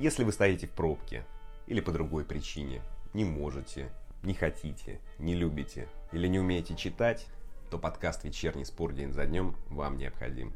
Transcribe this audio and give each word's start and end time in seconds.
Если 0.00 0.24
вы 0.24 0.32
стоите 0.32 0.66
в 0.66 0.70
пробке 0.70 1.26
или 1.66 1.82
по 1.82 1.92
другой 1.92 2.24
причине, 2.24 2.80
не 3.12 3.22
можете, 3.22 3.90
не 4.22 4.32
хотите, 4.32 4.98
не 5.18 5.34
любите 5.34 5.88
или 6.10 6.26
не 6.26 6.38
умеете 6.38 6.74
читать, 6.74 7.26
то 7.70 7.76
подкаст 7.76 8.24
«Вечерний 8.24 8.64
спор 8.64 8.94
день 8.94 9.12
за 9.12 9.26
днем» 9.26 9.54
вам 9.68 9.98
необходим. 9.98 10.54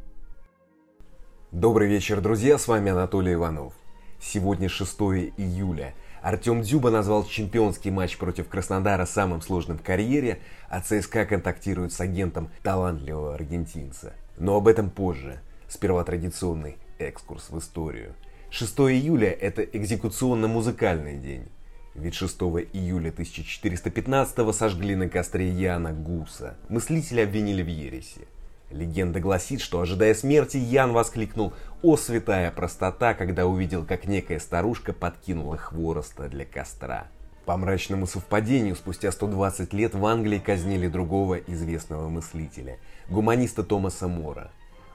Добрый 1.53 1.89
вечер, 1.89 2.23
друзья, 2.23 2.57
с 2.57 2.67
вами 2.67 2.93
Анатолий 2.93 3.35
Иванов. 3.35 3.75
Сегодня 4.19 4.71
6 4.71 4.95
июля. 5.37 5.93
Артем 6.23 6.63
Дзюба 6.63 6.91
назвал 6.91 7.27
чемпионский 7.27 7.91
матч 7.91 8.17
против 8.17 8.49
Краснодара 8.49 9.05
самым 9.05 9.43
сложным 9.43 9.77
в 9.77 9.83
карьере, 9.83 10.41
а 10.71 10.81
ЦСКА 10.81 11.27
контактирует 11.27 11.93
с 11.93 12.01
агентом 12.01 12.49
талантливого 12.63 13.35
аргентинца. 13.35 14.15
Но 14.39 14.57
об 14.57 14.69
этом 14.69 14.89
позже. 14.89 15.43
Сперва 15.69 16.03
традиционный 16.03 16.79
экскурс 16.99 17.51
в 17.51 17.59
историю. 17.59 18.15
6 18.57 18.79
июля– 18.83 19.31
это 19.41 19.63
экзекуционно-музыкальный 19.63 21.17
день. 21.17 21.49
Ведь 21.97 22.15
6 22.15 22.41
июля 22.73 23.11
1415-го 23.11 24.53
сожгли 24.53 24.95
на 24.95 25.09
костре 25.09 25.51
Яна 25.51 25.93
Гуса. 25.93 26.57
Мыслители 26.69 27.23
обвинили 27.23 27.65
в 27.65 27.67
ереси. 27.67 28.29
Легенда 28.71 29.19
гласит, 29.19 29.61
что, 29.61 29.81
ожидая 29.81 30.15
смерти, 30.15 30.57
Ян 30.57 30.93
воскликнул 30.93 31.53
«О, 31.83 31.97
святая 31.97 32.53
простота!», 32.53 33.15
когда 33.15 33.45
увидел, 33.45 33.85
как 33.85 34.07
некая 34.07 34.39
старушка 34.39 34.93
подкинула 34.93 35.57
хвороста 35.57 36.29
для 36.29 36.45
костра. 36.45 37.09
По 37.47 37.57
мрачному 37.57 38.07
совпадению, 38.07 38.77
спустя 38.77 39.11
120 39.11 39.73
лет 39.73 39.97
в 39.97 40.07
Англии 40.07 40.39
казнили 40.39 40.87
другого 40.87 41.35
известного 41.35 42.09
мыслителя– 42.09 42.79
гуманиста 43.09 43.65
Томаса 43.65 44.07
Мора. 44.07 44.53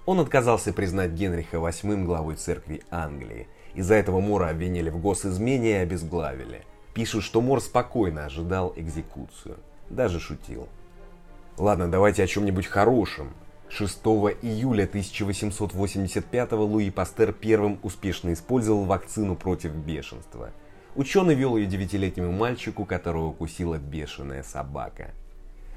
Он 0.10 0.20
отказался 0.20 0.74
признать 0.74 1.12
Генриха 1.12 1.58
VIII 1.58 2.04
главой 2.04 2.34
церкви 2.34 2.82
Англии. 2.90 3.48
Из-за 3.76 3.94
этого 3.94 4.20
Мора 4.20 4.50
обвинили 4.50 4.90
в 4.90 4.98
госизмене 5.00 5.70
и 5.70 5.84
обезглавили. 5.84 6.64
Пишут, 6.96 7.24
что 7.24 7.42
Мор 7.42 7.62
спокойно 7.62 8.26
ожидал 8.26 8.74
экзекуцию. 8.76 9.58
Даже 9.88 10.20
шутил. 10.20 10.68
Ладно, 11.60 11.92
давайте 11.92 12.24
о 12.24 12.26
чем-нибудь 12.26 12.66
хорошем. 12.66 13.36
6 13.70 14.00
июля 14.42 14.86
1885 14.86 16.52
Луи 16.54 16.90
Пастер 16.90 17.32
первым 17.32 17.78
успешно 17.84 18.34
использовал 18.34 18.86
вакцину 18.86 19.36
против 19.36 19.76
бешенства. 19.76 20.50
Ученый 20.96 21.36
вел 21.36 21.56
ее 21.56 21.68
девятилетнему 21.68 22.32
мальчику, 22.32 22.84
которого 22.84 23.28
укусила 23.28 23.78
бешеная 23.78 24.42
собака. 24.42 25.12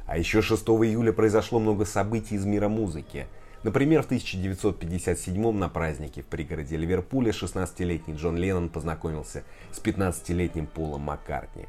А 0.06 0.16
еще 0.16 0.40
6 0.40 0.62
июля 0.62 1.12
произошло 1.12 1.58
много 1.58 1.84
событий 1.84 2.36
из 2.36 2.46
мира 2.46 2.70
музыки. 2.70 3.26
Например, 3.62 4.02
в 4.02 4.06
1957 4.06 5.52
на 5.52 5.68
празднике 5.68 6.22
в 6.22 6.26
пригороде 6.26 6.76
Ливерпуля 6.76 7.30
16-летний 7.30 8.14
Джон 8.14 8.36
Леннон 8.36 8.68
познакомился 8.68 9.44
с 9.70 9.80
15-летним 9.80 10.66
Полом 10.66 11.02
Маккартни. 11.02 11.66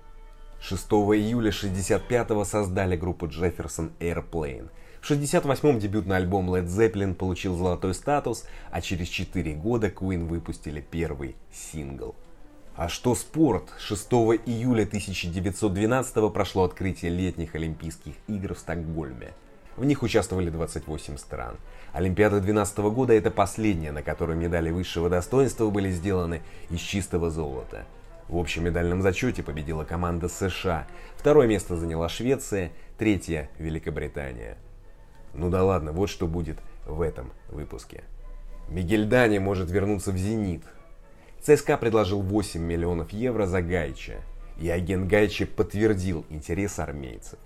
6 0.59 0.83
июля 0.91 1.49
1965 1.49 2.47
создали 2.47 2.95
группу 2.95 3.27
Jefferson 3.27 3.91
Airplane– 3.99 4.69
в 5.03 5.11
1968-м 5.11 5.79
дебютный 5.79 6.15
альбом 6.15 6.49
Led 6.49 6.67
Zeppelin 6.67 7.13
получил 7.13 7.57
золотой 7.57 7.93
статус, 7.93 8.45
а 8.71 8.79
через 8.79 9.09
4 9.09 9.53
года 9.55 9.89
Queen 9.89 10.25
выпустили 10.25 10.79
первый 10.79 11.35
сингл. 11.51 12.15
А 12.77 12.87
что 12.87 13.13
спорт? 13.13 13.73
6 13.79 14.01
июля 14.45 14.83
1912 14.83 16.33
прошло 16.33 16.63
открытие 16.63 17.11
летних 17.11 17.53
Олимпийских 17.53 18.13
игр 18.29 18.53
в 18.53 18.59
Стокгольме. 18.59 19.33
В 19.75 19.85
них 19.85 20.03
участвовали 20.03 20.49
28 20.49 21.17
стран. 21.17 21.57
Олимпиада 21.93 22.37
2012 22.37 22.77
года 22.93 23.13
это 23.13 23.31
последняя, 23.31 23.91
на 23.91 24.03
которой 24.03 24.35
медали 24.35 24.69
высшего 24.69 25.09
достоинства 25.09 25.69
были 25.69 25.89
сделаны 25.89 26.41
из 26.69 26.79
чистого 26.79 27.29
золота. 27.29 27.85
В 28.27 28.37
общем 28.37 28.65
медальном 28.65 29.01
зачете 29.01 29.43
победила 29.43 29.83
команда 29.83 30.29
США, 30.29 30.87
второе 31.17 31.47
место 31.47 31.75
заняла 31.75 32.07
Швеция, 32.07 32.71
третье– 32.97 33.49
Великобритания. 33.57 34.57
Ну 35.33 35.49
да 35.49 35.63
ладно, 35.63 35.91
вот 35.91 36.09
что 36.09 36.27
будет 36.27 36.59
в 36.85 37.01
этом 37.01 37.31
выпуске. 37.49 38.03
Мигель 38.69 39.05
Дани 39.05 39.39
может 39.39 39.69
вернуться 39.69 40.11
в 40.11 40.17
«Зенит». 40.17 40.63
ЦСКА 41.41 41.77
предложил 41.77 42.21
8 42.21 42.61
миллионов 42.61 43.11
евро 43.11 43.45
за 43.45 43.61
Гайча, 43.61 44.21
и 44.57 44.69
агент 44.69 45.07
Гайча 45.09 45.45
подтвердил 45.45 46.25
интерес 46.29 46.79
армейцев. 46.79 47.39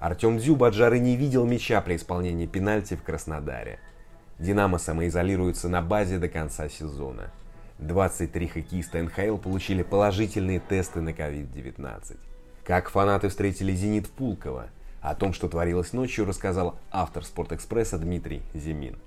Артем 0.00 0.38
Дзюба 0.38 0.68
от 0.68 0.74
жары 0.74 0.98
не 0.98 1.16
видел 1.16 1.44
мяча 1.44 1.80
при 1.80 1.96
исполнении 1.96 2.46
пенальти 2.46 2.94
в 2.94 3.02
Краснодаре. 3.02 3.80
«Динамо» 4.38 4.78
самоизолируется 4.78 5.68
на 5.68 5.82
базе 5.82 6.18
до 6.18 6.28
конца 6.28 6.68
сезона. 6.68 7.30
23 7.78 8.46
хоккеиста 8.48 9.02
НХЛ 9.02 9.36
получили 9.36 9.82
положительные 9.82 10.60
тесты 10.60 11.00
на 11.00 11.10
COVID-19. 11.10 12.16
Как 12.64 12.90
фанаты 12.90 13.28
встретили 13.28 13.72
«Зенит» 13.72 14.06
в 14.06 14.10
Пулково– 14.10 14.68
о 15.00 15.14
том, 15.14 15.32
что 15.32 15.48
творилось 15.48 15.92
ночью, 15.92 16.26
рассказал 16.26 16.76
автор 16.90 17.24
«Спортэкспресса» 17.24 17.98
Дмитрий 17.98 18.42
Зимин. 18.54 18.98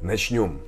Начнем. 0.00 0.60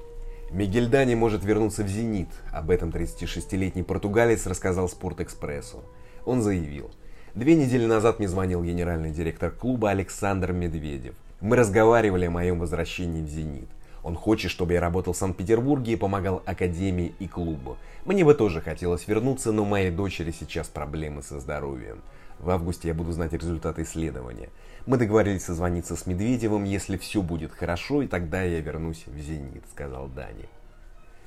Мигель 0.50 0.88
Дани 0.88 1.14
может 1.14 1.44
вернуться 1.44 1.82
в 1.82 1.88
«Зенит». 1.88 2.28
Об 2.52 2.70
этом 2.70 2.90
36-летний 2.90 3.82
португалец 3.82 4.46
рассказал 4.46 4.88
«Спортэкспрессу». 4.88 5.82
Он 6.24 6.42
заявил. 6.42 6.90
Две 7.34 7.56
недели 7.56 7.84
назад 7.84 8.20
мне 8.20 8.28
звонил 8.28 8.62
генеральный 8.62 9.10
директор 9.10 9.50
клуба 9.50 9.90
Александр 9.90 10.52
Медведев. 10.52 11.16
Мы 11.40 11.56
разговаривали 11.56 12.26
о 12.26 12.30
моем 12.30 12.60
возвращении 12.60 13.22
в 13.22 13.28
«Зенит». 13.28 13.68
Он 14.04 14.14
хочет, 14.14 14.52
чтобы 14.52 14.74
я 14.74 14.80
работал 14.80 15.14
в 15.14 15.16
Санкт-Петербурге 15.16 15.94
и 15.94 15.96
помогал 15.96 16.44
академии 16.46 17.12
и 17.18 17.26
клубу. 17.26 17.76
Мне 18.04 18.24
бы 18.24 18.34
тоже 18.34 18.60
хотелось 18.60 19.08
вернуться, 19.08 19.50
но 19.50 19.64
моей 19.64 19.90
дочери 19.90 20.30
сейчас 20.30 20.68
проблемы 20.68 21.24
со 21.24 21.40
здоровьем. 21.40 22.02
В 22.38 22.50
августе 22.50 22.86
я 22.86 22.94
буду 22.94 23.10
знать 23.10 23.32
результаты 23.32 23.82
исследования. 23.82 24.50
Мы 24.86 24.96
договорились 24.96 25.42
созвониться 25.42 25.96
с 25.96 26.06
Медведевым, 26.06 26.62
если 26.62 26.96
все 26.96 27.20
будет 27.20 27.50
хорошо, 27.50 28.02
и 28.02 28.06
тогда 28.06 28.42
я 28.42 28.60
вернусь 28.60 29.08
в 29.08 29.18
«Зенит», 29.18 29.64
сказал 29.72 30.06
Дани. 30.06 30.48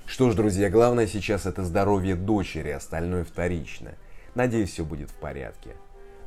Что 0.06 0.32
ж, 0.32 0.36
друзья, 0.36 0.70
главное 0.70 1.06
сейчас 1.06 1.46
это 1.46 1.66
здоровье 1.66 2.16
дочери, 2.16 2.70
остальное 2.70 3.26
вторично. 3.26 3.92
Надеюсь, 4.36 4.70
все 4.70 4.86
будет 4.86 5.10
в 5.10 5.16
порядке. 5.16 5.72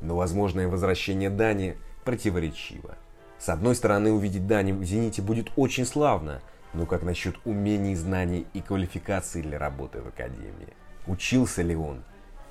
Но 0.00 0.16
возможное 0.16 0.68
возвращение 0.68 1.30
Дани 1.30 1.76
противоречиво. 2.04 2.96
С 3.38 3.48
одной 3.48 3.74
стороны, 3.74 4.12
увидеть 4.12 4.46
Дани 4.46 4.72
в 4.72 4.84
«Зените» 4.84 5.22
будет 5.22 5.48
очень 5.56 5.86
славно, 5.86 6.42
но 6.74 6.86
как 6.86 7.02
насчет 7.02 7.36
умений, 7.44 7.94
знаний 7.94 8.46
и 8.52 8.60
квалификации 8.60 9.42
для 9.42 9.58
работы 9.58 10.00
в 10.00 10.08
Академии? 10.08 10.74
Учился 11.06 11.62
ли 11.62 11.74
он? 11.74 12.02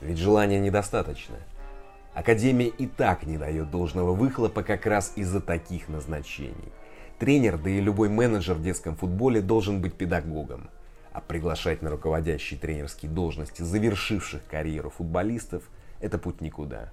Ведь 0.01 0.17
желания 0.17 0.59
недостаточно. 0.59 1.35
Академия 2.13 2.67
и 2.67 2.87
так 2.87 3.23
не 3.23 3.37
дает 3.37 3.69
должного 3.69 4.13
выхлопа 4.13 4.63
как 4.63 4.85
раз 4.85 5.13
из-за 5.15 5.41
таких 5.41 5.87
назначений. 5.89 6.73
Тренер, 7.19 7.57
да 7.57 7.69
и 7.69 7.79
любой 7.79 8.09
менеджер 8.09 8.55
в 8.55 8.63
детском 8.63 8.95
футболе 8.95 9.41
должен 9.41 9.81
быть 9.81 9.93
педагогом. 9.93 10.69
А 11.11 11.21
приглашать 11.21 11.81
на 11.81 11.89
руководящие 11.89 12.59
тренерские 12.59 13.11
должности 13.11 13.61
завершивших 13.61 14.45
карьеру 14.47 14.89
футболистов– 14.89 15.63
это 15.99 16.17
путь 16.17 16.41
никуда. 16.41 16.91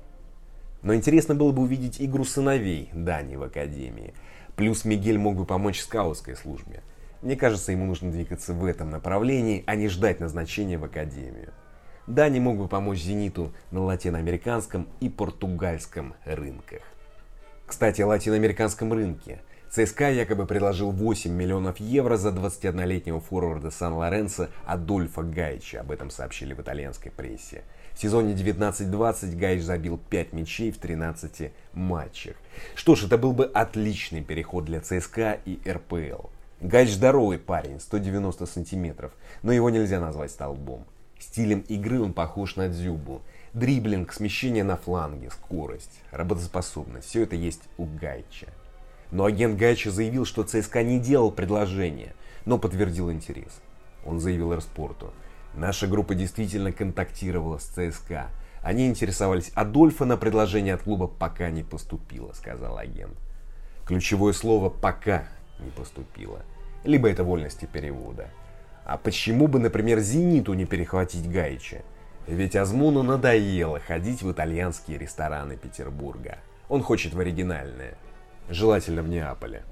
Но 0.83 0.95
интересно 0.95 1.35
было 1.35 1.53
бы 1.53 1.63
увидеть 1.63 2.01
игру 2.01 2.25
сыновей 2.25 2.91
Дани 2.93 3.37
в 3.37 3.43
Академии. 3.43 4.15
Плюс 4.57 4.85
Мигель 4.85 5.19
мог 5.19 5.37
бы 5.37 5.45
помочь 5.45 5.81
скаутской 5.81 6.37
службе. 6.37 6.83
Мне 7.23 7.37
кажется, 7.37 7.73
ему 7.73 7.87
нужно 7.87 8.11
двигаться 8.11 8.53
в 8.53 8.65
этом 8.65 8.91
направлении, 8.91 9.65
а 9.67 9.75
не 9.75 9.89
ждать 9.89 10.21
назначения 10.21 10.79
в 10.79 10.85
Академию. 10.85 11.53
Дани 12.07 12.39
мог 12.39 12.57
бы 12.57 12.69
помочь 12.69 13.01
«Зениту» 13.01 13.53
на 13.73 13.83
латиноамериканском 13.83 14.87
и 15.01 15.09
португальском 15.09 16.15
рынках. 16.25 16.83
Кстати, 17.67 18.01
о 18.03 18.07
латиноамериканском 18.07 18.93
рынке. 18.93 19.41
ЦСКА 19.71 20.11
якобы 20.11 20.47
предложил 20.47 20.93
8 20.93 21.33
миллионов 21.33 21.81
евро 21.81 22.17
за 22.17 22.29
21-летнего 22.29 23.21
форварда 23.21 23.73
Сан-Лоренцо 23.73 24.49
Адольфа 24.65 25.23
Гайча. 25.23 25.81
Об 25.81 25.91
этом 25.91 26.11
сообщили 26.11 26.55
в 26.55 26.61
итальянской 26.61 27.11
прессе. 27.11 27.65
В 27.97 27.99
сезоне 27.99 28.35
19-20 28.35 29.37
Гайч 29.37 29.63
забил 29.63 29.99
5 30.11 30.35
мячей 30.35 30.71
в 30.71 30.77
13 30.77 31.51
матчах. 31.73 32.37
Что 32.75 32.95
ж, 32.95 33.05
это 33.05 33.17
был 33.17 33.33
бы 33.33 33.47
отличный 33.47 34.23
переход 34.23 34.67
для 34.67 34.83
ЦСКА 34.83 35.39
и 35.47 35.59
РПЛ. 35.67 36.27
Гайч 36.61 36.91
здоровый 36.91 37.39
парень, 37.39 37.81
190 37.81 38.45
сантиметров, 38.45 39.13
но 39.43 39.51
его 39.51 39.71
нельзя 39.71 39.99
назвать 39.99 40.31
столбом. 40.31 40.85
Стилем 41.19 41.61
игры 41.69 42.03
он 42.03 42.13
похож 42.13 42.57
на 42.57 42.69
Дзюбу. 42.69 43.23
Дриблинг, 43.55 44.13
смещение 44.13 44.63
на 44.63 44.77
фланге, 44.77 45.31
скорость, 45.31 46.03
работоспособность– 46.11 47.09
все 47.09 47.23
это 47.23 47.35
есть 47.35 47.63
у 47.79 47.87
Гайча. 47.87 48.49
Но 49.11 49.25
агент 49.25 49.57
Гайча 49.57 49.91
заявил, 49.91 50.27
что 50.27 50.43
ЦСКА 50.43 50.83
не 50.83 51.01
делал 51.01 51.31
предложение, 51.31 52.15
но 52.45 52.59
подтвердил 52.59 53.11
интерес. 53.11 53.59
Он 54.05 54.21
заявил 54.21 54.53
Эрспорту. 54.53 55.15
Наша 55.57 55.87
группа 55.87 56.15
действительно 56.15 56.71
контактировала 56.71 57.57
с 57.57 57.65
ЦСКА. 57.65 58.29
Они 58.63 58.87
интересовались 58.87 59.51
Адольфа, 59.55 60.05
на 60.05 60.19
предложение 60.19 60.75
от 60.75 60.83
клуба 60.83 61.07
пока 61.07 61.51
не 61.51 61.63
поступило, 61.63 62.33
сказал 62.35 62.77
агент. 62.77 63.17
Ключевое 63.87 64.35
слово 64.35 64.69
«пока» 64.69 65.25
не 65.59 65.71
поступило. 65.71 66.43
Либо 66.85 67.09
это 67.09 67.25
вольности 67.25 67.65
перевода. 67.65 68.29
А 68.85 68.99
почему 68.99 69.47
бы, 69.47 69.59
например, 69.59 70.01
«Зениту» 70.01 70.53
не 70.53 70.67
перехватить 70.67 71.31
Гаича? 71.31 71.83
Ведь 72.27 72.57
Азмуну 72.57 73.03
надоело 73.03 73.81
ходить 73.81 74.23
в 74.23 74.31
итальянские 74.31 74.99
рестораны 74.99 75.57
Петербурга. 75.57 76.39
Он 76.69 76.83
хочет 76.83 77.15
в 77.15 77.21
оригинальное. 77.21 77.95
Желательно 78.51 79.03
в 79.03 79.09
Неаполе. 79.09 79.63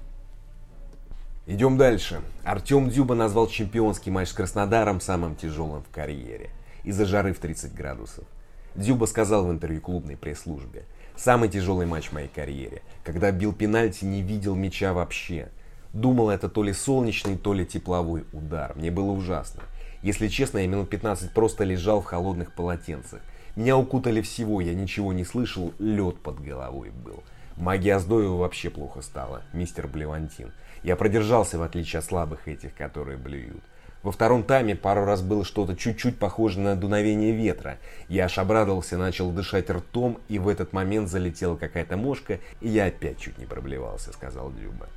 Идем 1.47 1.77
дальше. 1.77 2.21
Артем 2.43 2.89
Дюба 2.89 3.13
назвал 3.13 3.47
чемпионский 3.47 4.11
матч 4.11 4.29
с 4.29 4.33
Краснодаром 4.33 4.99
самым 4.99 5.35
тяжелым 5.35 5.83
в 5.83 5.89
карьере. 5.93 6.49
Из-за 6.83 7.05
жары 7.05 7.33
в 7.33 7.39
30 7.39 7.71
градусов. 7.75 8.25
Дюба 8.73 9.05
сказал 9.05 9.45
в 9.45 9.51
интервью 9.51 9.79
клубной 9.79 10.17
пресс-службе. 10.17 10.85
Самый 11.15 11.47
тяжелый 11.49 11.85
матч 11.85 12.07
в 12.07 12.13
моей 12.13 12.29
карьере. 12.29 12.81
Когда 13.03 13.31
бил 13.31 13.53
пенальти, 13.53 14.05
не 14.05 14.23
видел 14.23 14.55
мяча 14.55 14.91
вообще. 14.91 15.49
Думал, 15.93 16.31
это 16.31 16.49
то 16.49 16.63
ли 16.63 16.73
солнечный, 16.73 17.37
то 17.37 17.53
ли 17.53 17.63
тепловой 17.63 18.25
удар. 18.33 18.73
Мне 18.75 18.89
было 18.89 19.11
ужасно. 19.11 19.61
Если 20.01 20.29
честно, 20.29 20.57
я 20.57 20.67
минут 20.67 20.89
15 20.89 21.31
просто 21.31 21.63
лежал 21.63 22.01
в 22.01 22.05
холодных 22.05 22.53
полотенцах. 22.53 23.21
Меня 23.55 23.77
укутали 23.77 24.21
всего, 24.21 24.61
я 24.61 24.73
ничего 24.73 25.13
не 25.13 25.23
слышал, 25.23 25.73
лед 25.77 26.17
под 26.17 26.43
головой 26.43 26.89
был. 26.89 27.23
Магия 27.55 27.95
Аздоева 27.95 28.35
вообще 28.35 28.69
плохо 28.69 29.01
стала, 29.01 29.43
мистер 29.53 29.87
Блевантин. 29.87 30.51
Я 30.85 30.95
продержался, 30.95 31.57
в 31.57 31.63
отличие 31.63 31.97
от 31.97 32.05
слабых 32.05 32.47
этих, 32.47 32.75
которые 32.75 33.17
блюют. 33.17 33.63
Во 34.03 34.11
втором 34.11 34.43
тайме 34.43 34.75
пару 34.75 35.03
раз 35.03 35.23
было 35.23 35.43
что-то 35.43 35.75
чуть-чуть 35.75 36.19
похоже 36.19 36.59
на 36.59 36.75
дуновение 36.75 37.31
ветра. 37.31 37.79
Я 38.07 38.25
аж 38.25 38.37
обрадовался, 38.37 38.95
начал 38.95 39.31
дышать 39.31 39.67
ртом, 39.67 40.19
и 40.27 40.37
в 40.37 40.47
этот 40.47 40.73
момент 40.73 41.09
залетела 41.09 41.55
какая-то 41.55 41.97
мошка, 41.97 42.39
и 42.61 42.69
я 42.69 42.85
опять 42.85 43.17
чуть 43.17 43.39
не 43.39 43.47
проблевался, 43.47 44.13
сказал 44.13 44.51
Дюба. 44.51 44.87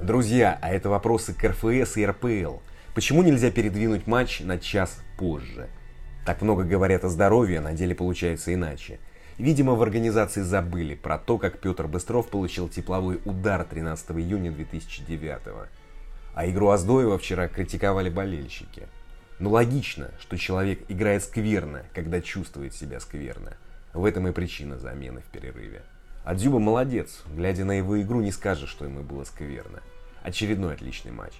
Друзья, 0.00 0.58
а 0.62 0.72
это 0.72 0.88
вопросы 0.88 1.34
к 1.34 1.44
РФС 1.44 1.98
и 1.98 2.06
РПЛ. 2.06 2.56
Почему 2.94 3.22
нельзя 3.22 3.50
передвинуть 3.50 4.06
матч 4.06 4.40
на 4.40 4.58
час 4.58 5.02
позже? 5.18 5.68
Так 6.24 6.40
много 6.40 6.64
говорят 6.64 7.04
о 7.04 7.10
здоровье, 7.10 7.58
а 7.58 7.62
на 7.62 7.74
деле 7.74 7.94
получается 7.94 8.54
иначе. 8.54 9.00
Видимо, 9.40 9.74
в 9.74 9.80
организации 9.80 10.42
забыли 10.42 10.94
про 10.94 11.16
то, 11.16 11.38
как 11.38 11.60
Петр 11.60 11.86
Быстров 11.86 12.28
получил 12.28 12.68
тепловой 12.68 13.22
удар 13.24 13.64
13 13.64 14.10
июня 14.20 14.52
2009 14.52 15.46
-го. 15.46 15.66
А 16.34 16.46
игру 16.46 16.68
Аздоева 16.68 17.16
вчера 17.16 17.48
критиковали 17.48 18.10
болельщики. 18.10 18.82
Но 19.38 19.48
ну, 19.48 19.50
логично, 19.52 20.10
что 20.20 20.36
человек 20.36 20.80
играет 20.88 21.24
скверно, 21.24 21.84
когда 21.94 22.20
чувствует 22.20 22.74
себя 22.74 23.00
скверно. 23.00 23.56
В 23.94 24.04
этом 24.04 24.28
и 24.28 24.32
причина 24.32 24.78
замены 24.78 25.22
в 25.22 25.32
перерыве. 25.32 25.84
А 26.22 26.34
Дзюба 26.34 26.58
молодец, 26.58 27.22
глядя 27.34 27.64
на 27.64 27.72
его 27.72 27.98
игру, 28.02 28.20
не 28.20 28.32
скажешь, 28.32 28.68
что 28.68 28.84
ему 28.84 29.02
было 29.02 29.24
скверно. 29.24 29.80
Очередной 30.22 30.74
отличный 30.74 31.12
матч. 31.12 31.32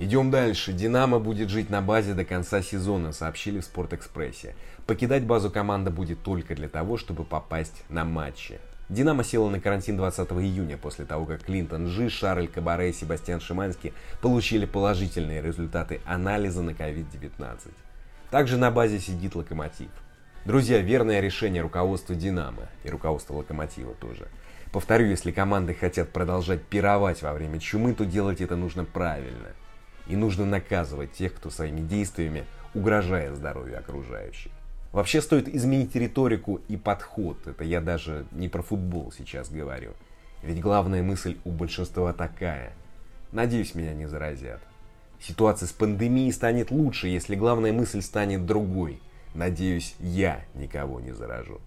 Идем 0.00 0.30
дальше. 0.30 0.72
«Динамо» 0.72 1.18
будет 1.18 1.50
жить 1.50 1.68
на 1.68 1.82
базе 1.82 2.14
до 2.14 2.24
конца 2.24 2.62
сезона, 2.62 3.12
сообщили 3.12 3.60
в 3.60 3.64
«Спортэкспрессе». 3.66 4.54
Покидать 4.86 5.24
базу 5.24 5.50
команда 5.50 5.90
будет 5.90 6.22
только 6.22 6.54
для 6.54 6.70
того, 6.70 6.96
чтобы 6.96 7.22
попасть 7.22 7.82
на 7.90 8.06
матчи. 8.06 8.60
«Динамо» 8.88 9.22
села 9.24 9.50
на 9.50 9.60
карантин 9.60 9.98
20 9.98 10.32
июня 10.32 10.78
после 10.78 11.04
того, 11.04 11.26
как 11.26 11.42
Клинтон 11.42 11.86
Жи, 11.88 12.08
Шарль 12.08 12.48
Кабаре 12.48 12.88
и 12.88 12.92
Себастьян 12.94 13.40
Шиманский 13.40 13.92
получили 14.22 14.64
положительные 14.64 15.42
результаты 15.42 16.00
анализа 16.06 16.62
на 16.62 16.70
COVID-19. 16.70 17.70
Также 18.30 18.56
на 18.56 18.70
базе 18.70 19.00
сидит 19.00 19.34
«Локомотив». 19.34 19.90
Друзья, 20.46 20.78
верное 20.78 21.20
решение 21.20 21.60
руководства 21.60 22.14
«Динамо» 22.14 22.70
и 22.84 22.88
руководства 22.88 23.34
«Локомотива» 23.34 23.92
тоже. 23.92 24.28
Повторю, 24.72 25.08
если 25.08 25.30
команды 25.30 25.74
хотят 25.74 26.08
продолжать 26.08 26.62
пировать 26.62 27.20
во 27.20 27.34
время 27.34 27.60
чумы, 27.60 27.92
то 27.92 28.06
делать 28.06 28.40
это 28.40 28.56
нужно 28.56 28.86
правильно– 28.86 29.50
и 30.06 30.16
нужно 30.16 30.44
наказывать 30.46 31.12
тех, 31.12 31.34
кто 31.34 31.50
своими 31.50 31.80
действиями 31.80 32.44
угрожает 32.74 33.36
здоровью 33.36 33.78
окружающих. 33.78 34.52
Вообще 34.92 35.20
стоит 35.20 35.48
изменить 35.48 35.94
риторику 35.94 36.60
и 36.68 36.76
подход. 36.76 37.46
Это 37.46 37.62
я 37.64 37.80
даже 37.80 38.26
не 38.32 38.48
про 38.48 38.62
футбол 38.62 39.12
сейчас 39.12 39.48
говорю. 39.48 39.92
Ведь 40.42 40.60
главная 40.60 41.02
мысль 41.02 41.38
у 41.44 41.50
большинства 41.50 42.12
такая. 42.12 42.72
Надеюсь, 43.30 43.74
меня 43.74 43.94
не 43.94 44.06
заразят. 44.06 44.60
Ситуация 45.20 45.66
с 45.66 45.72
пандемией 45.72 46.32
станет 46.32 46.70
лучше, 46.70 47.08
если 47.08 47.36
главная 47.36 47.72
мысль 47.72 48.00
станет 48.00 48.46
другой. 48.46 49.00
Надеюсь, 49.34 49.94
я 50.00 50.44
никого 50.54 50.98
не 50.98 51.12
заражу. 51.12 51.60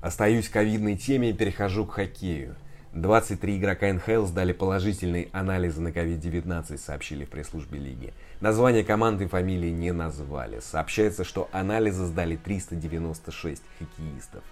Остаюсь 0.00 0.48
ковидной 0.48 0.96
теме 0.96 1.30
и 1.30 1.34
перехожу 1.34 1.86
к 1.86 1.92
хоккею. 1.92 2.56
23 2.96 3.58
игрока 3.58 3.92
НХЛ 3.92 4.24
сдали 4.24 4.54
положительные 4.54 5.28
анализы 5.32 5.82
на 5.82 5.88
COVID-19, 5.88 6.78
сообщили 6.78 7.26
в 7.26 7.28
пресс-службе 7.28 7.78
лиги. 7.78 8.14
Название 8.40 8.84
команды 8.84 9.24
и 9.24 9.28
фамилии 9.28 9.68
не 9.68 9.92
назвали. 9.92 10.60
Сообщается, 10.60 11.22
что 11.22 11.50
анализы 11.52 12.06
сдали 12.06 12.36
396 12.36 13.62
хоккеистов. 13.78 14.42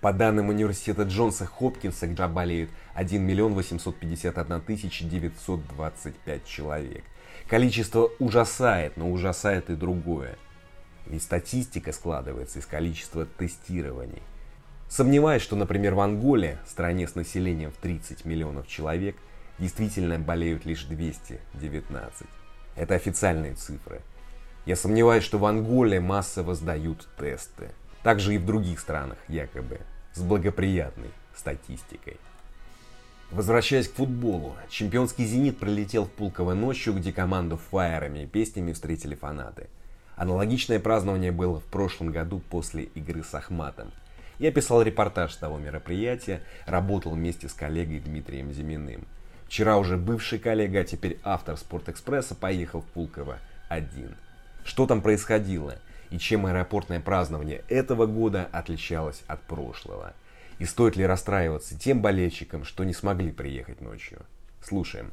По 0.00 0.12
данным 0.12 0.48
университета 0.48 1.02
Джонса 1.02 1.44
Хопкинса, 1.44 2.06
где 2.06 2.24
болеют 2.28 2.70
1 2.94 3.20
миллион 3.20 3.54
851 3.54 4.60
тысяча 4.60 5.04
925 5.04 6.46
человек. 6.46 7.02
Количество 7.48 8.12
ужасает, 8.20 8.96
но 8.96 9.10
ужасает 9.10 9.70
и 9.70 9.74
другое. 9.74 10.38
Ведь 11.06 11.24
статистика 11.24 11.90
складывается 11.90 12.60
из 12.60 12.66
количества 12.66 13.26
тестирований. 13.26 14.22
Сомневаюсь, 14.88 15.42
что, 15.42 15.54
например, 15.54 15.94
в 15.94 16.00
Анголе, 16.00 16.58
стране 16.66 17.06
с 17.06 17.14
населением 17.14 17.70
в 17.70 17.76
30 17.76 18.24
миллионов 18.24 18.66
человек, 18.66 19.16
действительно 19.58 20.18
болеют 20.18 20.64
лишь 20.64 20.84
219. 20.84 22.26
Это 22.74 22.94
официальные 22.94 23.54
цифры. 23.54 24.00
Я 24.64 24.76
сомневаюсь, 24.76 25.24
что 25.24 25.38
в 25.38 25.44
Анголе 25.44 26.00
массово 26.00 26.54
сдают 26.54 27.06
тесты. 27.18 27.70
Также 28.02 28.34
и 28.34 28.38
в 28.38 28.46
других 28.46 28.80
странах, 28.80 29.18
якобы, 29.28 29.80
с 30.14 30.20
благоприятной 30.20 31.10
статистикой. 31.36 32.16
Возвращаясь 33.30 33.88
к 33.88 33.94
футболу, 33.94 34.56
чемпионский 34.70 35.26
«Зенит» 35.26 35.58
пролетел 35.58 36.06
в 36.06 36.10
Пулково 36.10 36.54
ночью, 36.54 36.94
где 36.94 37.12
команду 37.12 37.60
фаерами 37.70 38.20
и 38.20 38.26
песнями 38.26 38.72
встретили 38.72 39.14
фанаты. 39.14 39.66
Аналогичное 40.16 40.80
празднование 40.80 41.30
было 41.30 41.60
в 41.60 41.64
прошлом 41.64 42.10
году 42.10 42.40
после 42.48 42.84
игры 42.84 43.22
с 43.22 43.34
Ахматом– 43.34 43.92
я 44.38 44.52
писал 44.52 44.82
репортаж 44.82 45.34
того 45.36 45.58
мероприятия, 45.58 46.42
работал 46.66 47.12
вместе 47.12 47.48
с 47.48 47.52
коллегой 47.52 48.00
Дмитрием 48.00 48.52
Зиминым. 48.52 49.06
Вчера 49.46 49.78
уже 49.78 49.96
бывший 49.96 50.38
коллега, 50.38 50.80
а 50.80 50.84
теперь 50.84 51.18
автор 51.24 51.56
Спортэкспресса 51.56 52.34
поехал 52.34 52.82
в 52.82 52.86
Пулково 52.86 53.38
один. 53.68 54.14
Что 54.64 54.86
там 54.86 55.00
происходило 55.00 55.76
и 56.10 56.18
чем 56.18 56.46
аэропортное 56.46 57.00
празднование 57.00 57.64
этого 57.68 58.06
года 58.06 58.48
отличалось 58.52 59.22
от 59.26 59.40
прошлого? 59.42 60.14
И 60.58 60.64
стоит 60.64 60.96
ли 60.96 61.06
расстраиваться 61.06 61.78
тем 61.78 62.02
болельщикам, 62.02 62.64
что 62.64 62.84
не 62.84 62.92
смогли 62.92 63.32
приехать 63.32 63.80
ночью? 63.80 64.20
Слушаем. 64.62 65.12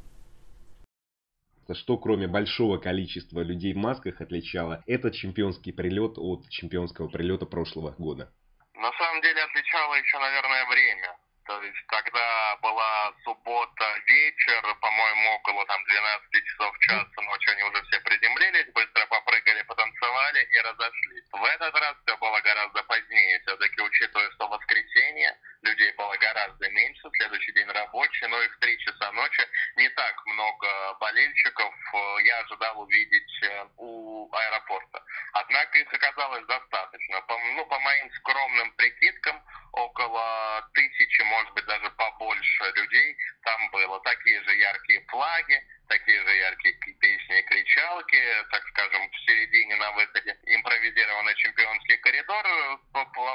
Что 1.72 1.98
кроме 1.98 2.28
большого 2.28 2.78
количества 2.78 3.42
людей 3.42 3.74
в 3.74 3.78
масках 3.78 4.22
отличало 4.22 4.84
этот 4.86 5.14
чемпионский 5.14 5.74
прилет 5.74 6.18
от 6.18 6.48
чемпионского 6.50 7.08
прилета 7.08 7.46
прошлого 7.46 7.96
года? 7.98 8.30
На 8.76 8.92
самом 8.94 9.22
деле 9.22 9.42
отличало 9.42 9.96
еще, 9.96 10.20
наверное, 10.20 10.66
время. 10.66 11.18
То 11.46 11.62
есть, 11.62 11.78
когда 11.88 12.56
была 12.62 13.14
суббота, 13.24 13.86
вечер, 14.08 14.76
по-моему, 14.82 15.36
около 15.36 15.66
там 15.68 15.84
12 15.86 16.44
часов 16.44 16.80
часа 16.80 17.22
ночи, 17.22 17.50
они 17.52 17.64
уже 17.64 17.84
все 17.84 18.00
приземлились, 18.00 18.74
быстро 18.74 19.06
попрыгали, 19.06 19.62
потанцевали 19.62 20.44
и 20.44 20.58
разошлись. 20.60 21.26
В 21.32 21.44
этот 21.44 21.76
раз 21.76 21.96
все 22.02 22.18
было 22.18 22.42
гораздо 22.42 22.82
позднее, 22.84 23.40
все-таки 23.42 23.80
учитывая, 23.80 24.32
что 24.32 24.48
воскресенье, 24.48 25.38
людей 25.62 25.92
было 25.94 26.16
гораздо 26.18 26.70
меньше, 26.70 27.10
следующий 27.18 27.54
день 27.54 27.68
рабочий, 27.68 28.28
но 28.28 28.42
и 28.42 28.48
в 28.50 28.58
3 28.58 28.80
часа 28.80 29.12
ночи 29.12 29.48
не 29.76 29.90
так 29.90 30.26
много 30.26 30.96
болельщиков 31.00 31.74
э, 31.94 31.98
я 32.24 32.40
ожидал 32.40 32.82
увидеть 32.82 33.44
э, 33.44 33.68
у 33.78 34.05
аэропорта. 34.32 35.04
Однако 35.34 35.78
их 35.78 35.94
оказалось 35.94 36.46
достаточно. 36.46 37.22
По, 37.22 37.38
ну, 37.38 37.66
по 37.66 37.80
моим 37.80 38.12
скромным 38.14 38.72
прикидкам, 38.74 39.42
около 39.74 40.70
тысячи, 40.74 41.22
может 41.24 41.54
быть, 41.54 41.66
даже 41.66 41.90
побольше 41.92 42.64
людей 42.76 43.18
там 43.44 43.70
было. 43.72 44.00
Такие 44.02 44.42
же 44.44 44.56
яркие 44.56 45.06
флаги, 45.08 45.62
такие 45.88 46.22
же 46.24 46.36
яркие 46.36 46.76
песни 47.00 47.40
и 47.40 47.44
кричалки, 47.44 48.22
так 48.52 48.64
скажем, 48.70 49.10
в 49.10 49.20
середине 49.26 49.76
на 49.76 49.92
выходе 49.92 50.38
импровизированный 50.46 51.36
чемпионский 51.36 51.98
коридор, 51.98 52.46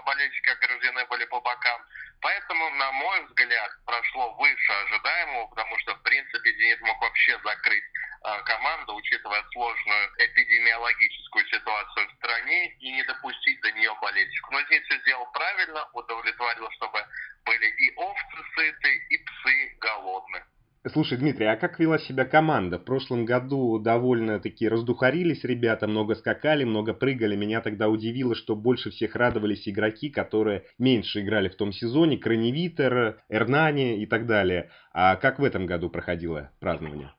болельщики 0.05 0.49
ограждены 0.49 1.05
были 1.07 1.25
по 1.27 1.41
бокам. 1.41 1.81
Поэтому, 2.21 2.71
на 2.71 2.93
мой 2.93 3.25
взгляд, 3.27 3.71
прошло 3.87 4.35
выше 4.35 4.73
ожидаемого, 4.73 5.47
потому 5.47 5.79
что, 5.79 5.95
в 5.95 6.03
принципе, 6.03 6.53
«Зенит» 6.53 6.81
мог 6.83 7.01
вообще 7.01 7.39
закрыть 7.43 7.90
э, 8.25 8.43
команду, 8.45 8.95
учитывая 8.95 9.43
сложную 9.53 10.09
эпидемиологическую 10.19 11.45
ситуацию 11.47 12.09
в 12.09 12.15
стране, 12.17 12.75
и 12.81 12.93
не 12.93 13.03
допустить 13.05 13.61
до 13.61 13.73
нее 13.73 13.95
болельщиков. 14.01 14.51
Но 14.53 14.61
«Зенит» 14.69 14.85
все 14.85 14.99
сделал 15.01 15.27
правильно, 15.33 15.85
удовлетворил, 15.93 16.71
чтобы 16.73 16.99
были 17.45 17.67
и 17.67 17.95
овцы 17.97 18.39
сыты, 18.55 18.97
и 19.09 19.19
псы 19.19 19.77
голодны. 19.81 20.43
Слушай, 20.89 21.19
Дмитрий, 21.19 21.45
а 21.45 21.57
как 21.57 21.79
вела 21.79 21.99
себя 21.99 22.25
команда? 22.25 22.79
В 22.79 22.85
прошлом 22.87 23.27
году 23.27 23.79
довольно-таки 23.79 24.67
раздухарились 24.67 25.45
ребята, 25.45 25.87
много 25.87 26.15
скакали, 26.15 26.65
много 26.65 26.95
прыгали. 26.95 27.37
Меня 27.37 27.61
тогда 27.61 27.91
удивило, 27.91 28.35
что 28.35 28.57
больше 28.57 28.91
всех 28.91 29.15
радовались 29.15 29.69
игроки, 29.69 30.09
которые 30.09 30.65
меньше 30.79 31.21
играли 31.21 31.51
в 31.51 31.57
том 31.57 31.71
сезоне. 31.73 32.17
Краневитер, 32.17 33.23
Эрнани 33.29 34.03
и 34.03 34.07
так 34.07 34.27
далее. 34.27 34.71
А 34.93 35.17
как 35.17 35.39
в 35.39 35.45
этом 35.45 35.67
году 35.67 35.91
проходило 35.91 36.51
празднование? 36.61 37.13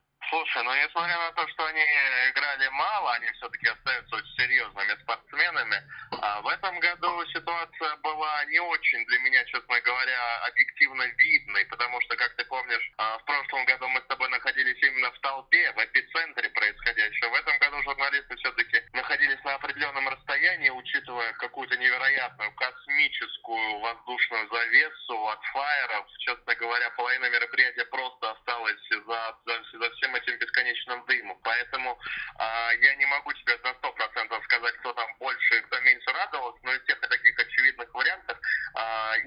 Слушай, 0.52 0.64
ну 0.64 0.74
несмотря 0.74 1.18
на 1.18 1.32
то, 1.32 1.48
что 1.48 1.64
они 1.64 1.80
играли 2.30 2.68
мало, 2.68 3.14
они 3.14 3.30
все-таки 3.32 3.68
остаются 3.68 4.16
очень 4.16 4.36
серьезными 4.36 4.94
спортсменами. 5.02 5.82
А 6.20 6.40
в 6.42 6.48
этом 6.48 6.78
году 6.78 7.21
ситуация 7.32 7.96
была 7.96 8.44
не 8.46 8.60
очень 8.60 9.04
для 9.06 9.18
меня, 9.20 9.44
честно 9.44 9.80
говоря, 9.80 10.38
объективно 10.46 11.02
видной, 11.02 11.64
потому 11.66 12.00
что, 12.02 12.16
как 12.16 12.34
ты 12.36 12.44
помнишь, 12.44 12.92
а, 12.98 13.18
в 13.18 13.24
прошлом 13.24 13.64
году 13.64 13.88
мы 13.88 14.00
с 14.00 14.06
тобой 14.06 14.28
находились 14.28 14.80
именно 14.82 15.10
в 15.10 15.18
толпе, 15.20 15.72
в 15.72 15.84
эпицентре 15.84 16.48
происходящего. 16.50 17.30
В 17.30 17.34
этом 17.34 17.58
году 17.58 17.82
журналисты 17.82 18.36
все-таки 18.36 18.82
находились 18.92 19.42
на 19.44 19.54
определенном 19.54 20.08
расстоянии, 20.08 20.70
учитывая 20.70 21.32
какую-то 21.34 21.76
невероятную 21.76 22.52
космическую 22.52 23.78
воздушную 23.80 24.48
завесу 24.48 25.28
от 25.28 25.42
фаеров. 25.44 26.06
Честно 26.18 26.54
говоря, 26.54 26.90
половина 26.90 27.30
мероприятия 27.30 27.84
просто 27.86 28.30
осталась 28.30 28.80
за, 28.90 29.36
за, 29.46 29.78
за 29.78 29.90
всем 29.96 30.14
этим 30.14 30.38
бесконечным 30.38 31.04
дымом. 31.06 31.38
Поэтому 31.42 31.98
э, 32.38 32.76
я 32.80 32.94
не 32.96 33.06
могу 33.06 33.32
тебе 33.32 33.56
на 33.64 33.74
сто 33.74 33.92
процентов 33.92 34.44
сказать, 34.44 34.76
кто 34.78 34.92
там 34.92 35.08
больше 35.18 35.60
кто 35.62 35.80
меньше 35.80 36.10
радовался, 36.12 36.58
но 36.62 36.72
из 36.74 36.82
тех 36.84 37.00
таких 37.00 37.38
очевидных 37.38 37.92
вариантов 37.94 38.38
э, 38.38 39.22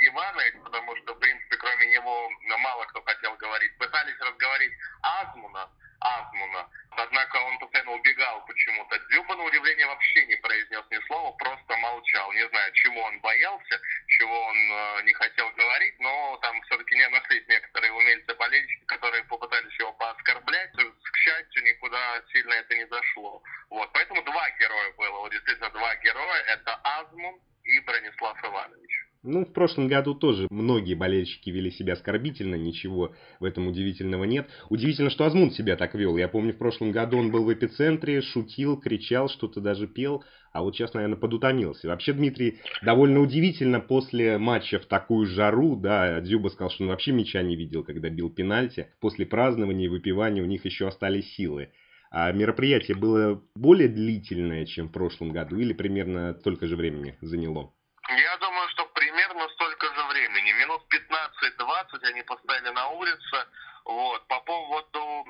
Иванович, 0.00 0.54
потому 0.64 0.96
что, 0.96 1.14
в 1.14 1.18
принципе, 1.18 1.56
кроме 1.56 1.86
него 1.86 2.30
мало 2.58 2.84
кто 2.86 3.02
хотел 3.02 3.34
говорить. 3.36 3.76
Пытались 3.78 4.18
разговорить 4.20 4.72
Азмуна, 5.02 5.68
Азмуна, 6.00 6.68
однако 6.90 7.36
он 7.36 7.58
постоянно 7.58 7.92
убегал 7.92 8.44
почему-то. 8.46 8.98
Дзюба, 9.08 9.36
на 9.36 9.44
удивление, 9.44 9.86
вообще 9.86 10.26
не 10.26 10.36
произнес 10.36 10.84
ни 10.90 11.06
слова, 11.06 11.32
просто 11.36 11.76
молчал. 11.76 12.32
Не 12.32 12.48
знаю, 12.48 12.72
чего 12.72 13.02
он 13.02 13.20
боялся, 13.20 13.80
чего 14.06 14.40
он 14.46 14.56
э, 14.56 15.02
не 15.04 15.12
хотел 15.12 15.50
говорить, 15.50 15.98
но 16.00 16.38
там 16.42 16.60
все-таки 16.62 16.96
не 16.96 17.08
нашлись 17.08 17.46
некоторые 17.48 17.92
умельцы-болельщики, 17.92 18.84
которые 18.86 19.24
попытались 19.24 19.78
его 19.78 19.92
пооскорблять. 19.94 20.72
К 20.72 21.16
счастью, 21.16 21.64
никуда 21.64 22.22
сильно 22.32 22.52
это 22.54 22.76
не 22.76 22.86
зашло. 22.86 23.42
Вот, 23.70 23.90
поэтому 23.92 24.22
два 24.22 24.50
героя 24.50 24.92
было, 24.92 25.18
вот 25.20 25.32
действительно 25.32 25.70
два 25.70 25.94
героя, 25.96 26.42
это 26.42 26.74
Азмун 26.84 27.40
и 27.64 27.80
Бронислав 27.80 28.44
Иванович. 28.44 29.08
Ну, 29.24 29.44
в 29.44 29.52
прошлом 29.68 29.88
году 29.88 30.14
тоже 30.14 30.46
многие 30.48 30.94
болельщики 30.94 31.50
вели 31.50 31.70
себя 31.70 31.92
оскорбительно, 31.92 32.54
ничего 32.54 33.14
в 33.38 33.44
этом 33.44 33.66
удивительного 33.66 34.24
нет. 34.24 34.48
Удивительно, 34.70 35.10
что 35.10 35.26
Азмунд 35.26 35.52
себя 35.52 35.76
так 35.76 35.94
вел. 35.94 36.16
Я 36.16 36.26
помню, 36.28 36.54
в 36.54 36.56
прошлом 36.56 36.90
году 36.90 37.18
он 37.18 37.30
был 37.30 37.44
в 37.44 37.52
эпицентре, 37.52 38.22
шутил, 38.22 38.80
кричал, 38.80 39.28
что-то 39.28 39.60
даже 39.60 39.86
пел, 39.86 40.24
а 40.52 40.62
вот 40.62 40.74
сейчас, 40.74 40.94
наверное, 40.94 41.18
подутомился. 41.18 41.86
Вообще, 41.86 42.14
Дмитрий, 42.14 42.60
довольно 42.80 43.20
удивительно 43.20 43.80
после 43.80 44.38
матча 44.38 44.78
в 44.78 44.86
такую 44.86 45.26
жару, 45.26 45.76
да, 45.76 46.18
Дзюба 46.22 46.48
сказал, 46.48 46.70
что 46.70 46.84
он 46.84 46.88
вообще 46.88 47.12
мяча 47.12 47.42
не 47.42 47.54
видел, 47.54 47.84
когда 47.84 48.08
бил 48.08 48.30
пенальти. 48.30 48.88
После 49.00 49.26
празднования 49.26 49.84
и 49.84 49.88
выпивания 49.88 50.42
у 50.42 50.46
них 50.46 50.64
еще 50.64 50.88
остались 50.88 51.30
силы. 51.34 51.72
А 52.10 52.32
мероприятие 52.32 52.96
было 52.96 53.42
более 53.54 53.88
длительное, 53.88 54.64
чем 54.64 54.88
в 54.88 54.92
прошлом 54.92 55.28
году, 55.28 55.58
или 55.58 55.74
примерно 55.74 56.38
столько 56.40 56.66
же 56.66 56.74
времени 56.74 57.18
заняло? 57.20 57.74
Я 58.08 58.38
думаю, 58.38 58.66
что 58.70 58.86
примерно 58.94 59.46
столько 59.52 59.86
же 59.86 60.02
времени. 60.08 60.52
Минут 60.64 60.77
15-20 60.90 62.04
они 62.04 62.22
поставили 62.22 62.70
на 62.70 62.88
улице. 62.88 63.46
Вот. 63.84 64.26
По 64.28 64.40
поводу 64.40 65.26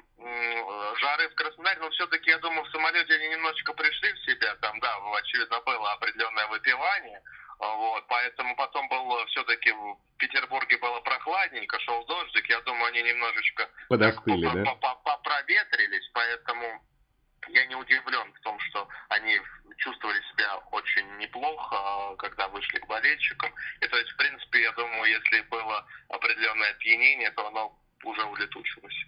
жары 1.00 1.28
в 1.28 1.34
Краснодаре, 1.34 1.80
ну, 1.80 1.90
все-таки, 1.90 2.30
я 2.30 2.38
думаю, 2.38 2.64
в 2.64 2.70
самолете 2.70 3.14
они 3.14 3.28
немножечко 3.28 3.72
пришли 3.74 4.12
в 4.12 4.18
себя. 4.24 4.54
Там, 4.56 4.80
да, 4.80 4.96
очевидно, 5.16 5.60
было 5.60 5.92
определенное 5.92 6.46
выпивание. 6.48 7.22
Вот, 7.58 8.06
поэтому 8.06 8.54
потом 8.54 8.88
был 8.88 9.26
все-таки 9.26 9.72
в 9.72 9.98
Петербурге 10.16 10.78
было 10.78 11.00
прохладненько, 11.00 11.78
шел 11.80 12.04
дождик. 12.06 12.48
Я 12.48 12.60
думаю, 12.60 12.86
они 12.86 13.02
немножечко 13.02 13.68
подостыли, 13.88 14.46
да? 14.46 14.76
Проветрились, 15.24 16.08
поэтому 16.14 16.82
я 17.48 17.66
не 17.66 17.74
удивлен 17.74 18.32
в 18.32 18.40
том, 18.40 18.58
что 18.60 18.88
они 19.08 19.40
чувствовали 19.78 20.20
себя 20.32 20.58
очень 20.72 21.06
неплохо, 21.18 22.14
когда 22.18 22.48
вышли 22.48 22.78
к 22.78 22.86
болельщикам. 22.86 23.50
И 23.80 23.86
то 23.86 23.96
есть, 23.96 24.10
в 24.10 24.16
принципе, 24.16 24.62
я 24.62 24.72
думаю, 24.72 25.10
если 25.10 25.40
было 25.48 25.86
определенное 26.08 26.70
опьянение, 26.70 27.30
то 27.30 27.46
оно 27.48 27.78
уже 28.04 28.22
улетучилось. 28.24 29.06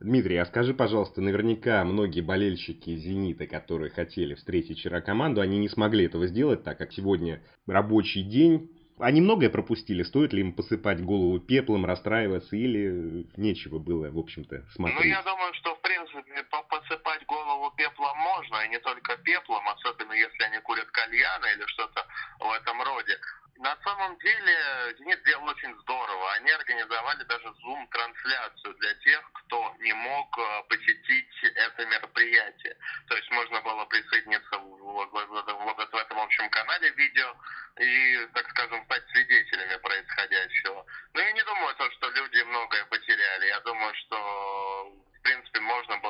Дмитрий, 0.00 0.36
а 0.36 0.46
скажи, 0.46 0.74
пожалуйста, 0.74 1.20
наверняка 1.20 1.84
многие 1.84 2.20
болельщики 2.20 2.94
«Зенита», 2.94 3.48
которые 3.48 3.90
хотели 3.90 4.34
встретить 4.34 4.78
вчера 4.78 5.00
команду, 5.00 5.40
они 5.40 5.58
не 5.58 5.68
смогли 5.68 6.06
этого 6.06 6.28
сделать, 6.28 6.62
так 6.62 6.78
как 6.78 6.92
сегодня 6.92 7.42
рабочий 7.66 8.22
день, 8.22 8.70
они 9.00 9.20
многое 9.20 9.50
пропустили. 9.50 10.02
Стоит 10.02 10.32
ли 10.32 10.40
им 10.40 10.52
посыпать 10.52 11.00
голову 11.00 11.40
пеплом, 11.40 11.84
расстраиваться 11.84 12.56
или 12.56 13.26
нечего 13.36 13.78
было, 13.78 14.10
в 14.10 14.18
общем-то, 14.18 14.64
смотреть? 14.74 15.00
Ну, 15.00 15.06
я 15.06 15.22
думаю, 15.22 15.52
что, 15.54 15.74
в 15.74 15.80
принципе, 15.80 16.44
посыпать 16.68 17.24
голову 17.26 17.72
пеплом 17.76 18.16
можно, 18.18 18.56
и 18.64 18.68
не 18.68 18.78
только 18.80 19.16
пеплом, 19.18 19.68
особенно 19.68 20.12
если 20.12 20.42
они 20.44 20.58
курят 20.60 20.90
кальяны 20.90 21.46
или 21.56 21.66
что-то 21.66 22.06
в 22.40 22.52
этом 22.52 22.82
роде. 22.82 23.18
На 23.58 23.76
самом 23.82 24.16
деле, 24.18 24.54
Зенит 24.98 25.18
сделал 25.20 25.44
очень 25.48 25.74
здорово. 25.80 25.97
Они 26.32 26.50
организовали 26.50 27.22
даже 27.24 27.52
зум-трансляцию 27.54 28.74
для 28.74 28.94
тех, 28.94 29.32
кто 29.32 29.74
не 29.80 29.92
мог 29.92 30.38
э, 30.38 30.62
посетить 30.68 31.44
это 31.54 31.86
мероприятие. 31.86 32.76
То 33.08 33.16
есть 33.16 33.30
можно 33.30 33.60
было 33.62 33.84
присоединиться 33.86 34.58
вот, 34.58 35.10
в 35.12 35.94
этом 35.96 36.18
общем 36.20 36.50
канале 36.50 36.90
видео 36.90 37.34
и, 37.78 38.26
так 38.34 38.48
скажем, 38.50 38.84
стать 38.84 39.08
свидетелями 39.10 39.76
происходящего. 39.76 40.86
Но 41.14 41.20
я 41.20 41.32
не 41.32 41.42
думаю, 41.42 41.74
то, 41.76 41.90
что 41.92 42.10
люди 42.10 42.42
многое 42.42 42.84
потеряли. 42.86 43.46
Я 43.46 43.60
думаю, 43.60 43.94
что 43.94 44.92
в 45.18 45.22
принципе, 45.22 45.60
можно 45.60 45.98
было 45.98 46.07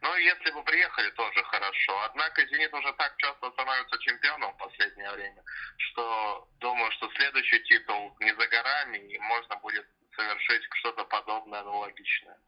Но 0.00 0.16
если 0.16 0.50
бы 0.50 0.62
приехали, 0.64 1.10
тоже 1.10 1.42
хорошо. 1.44 1.92
Однако 2.04 2.46
«Зенит» 2.46 2.72
уже 2.72 2.92
так 2.94 3.14
часто 3.18 3.50
становится 3.50 3.98
чемпионом 3.98 4.52
в 4.54 4.58
последнее 4.58 5.10
время, 5.12 5.42
что 5.76 6.48
думаю, 6.60 6.90
что 6.92 7.10
следующий 7.16 7.62
титул 7.64 8.16
не 8.20 8.34
за 8.34 8.46
горами, 8.48 8.98
и 8.98 9.18
можно 9.18 9.56
будет 9.56 9.86
совершить 10.16 10.62
что-то 10.72 11.04
подобное, 11.04 11.60
аналогичное. 11.60 12.38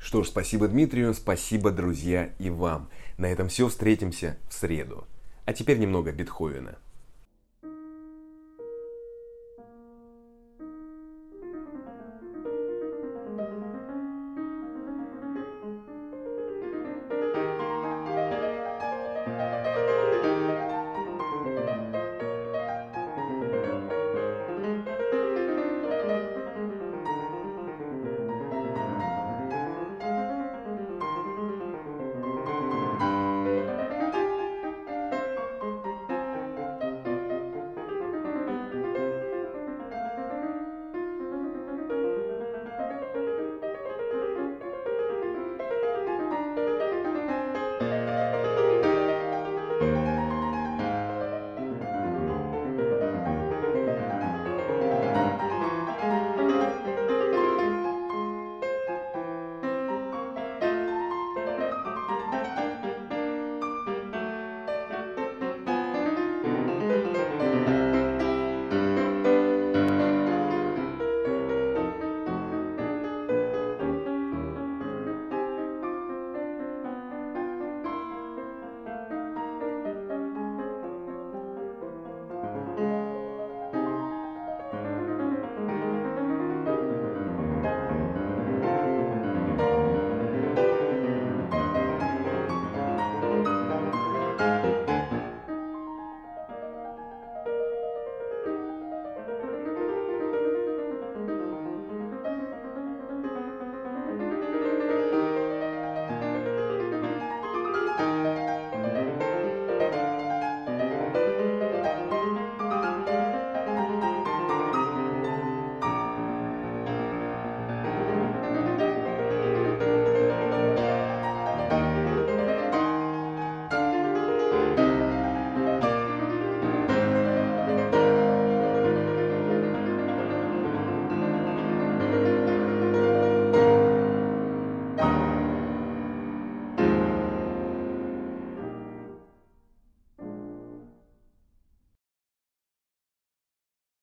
Что 0.00 0.22
ж, 0.22 0.28
спасибо 0.28 0.66
Дмитрию, 0.66 1.12
спасибо, 1.12 1.70
друзья, 1.70 2.30
и 2.38 2.48
вам. 2.48 2.90
На 3.18 3.26
этом 3.26 3.48
все, 3.48 3.68
встретимся 3.68 4.38
в 4.48 4.54
среду. 4.54 5.06
А 5.46 5.52
теперь 5.52 5.78
немного 5.78 6.10
Бетховена. 6.12 6.78